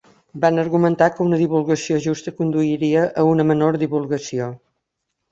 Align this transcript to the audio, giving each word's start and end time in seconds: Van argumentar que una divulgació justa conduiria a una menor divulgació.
Van 0.43 0.59
argumentar 0.59 1.09
que 1.17 1.21
una 1.25 1.37
divulgació 1.41 1.99
justa 2.05 2.33
conduiria 2.39 3.03
a 3.25 3.27
una 3.33 3.45
menor 3.51 3.77
divulgació. 3.83 4.49